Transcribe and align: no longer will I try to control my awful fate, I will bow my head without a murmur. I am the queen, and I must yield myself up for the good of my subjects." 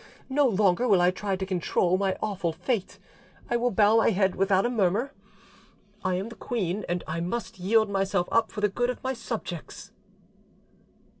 no 0.29 0.47
longer 0.47 0.87
will 0.87 0.99
I 0.99 1.11
try 1.11 1.35
to 1.35 1.45
control 1.45 1.95
my 1.95 2.17
awful 2.23 2.51
fate, 2.51 2.97
I 3.51 3.55
will 3.55 3.69
bow 3.69 3.97
my 3.97 4.09
head 4.09 4.33
without 4.35 4.65
a 4.65 4.69
murmur. 4.71 5.13
I 6.03 6.15
am 6.15 6.29
the 6.29 6.35
queen, 6.35 6.83
and 6.89 7.03
I 7.05 7.19
must 7.19 7.59
yield 7.59 7.87
myself 7.87 8.27
up 8.31 8.51
for 8.51 8.61
the 8.61 8.67
good 8.69 8.89
of 8.89 9.03
my 9.03 9.13
subjects." 9.13 9.91